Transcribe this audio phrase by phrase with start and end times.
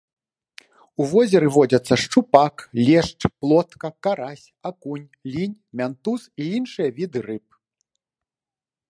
[1.03, 2.55] У возеры водзяцца шчупак,
[2.87, 5.03] лешч, плотка, карась, акунь,
[5.35, 7.45] лінь, мянтуз і іншыя віды рыб.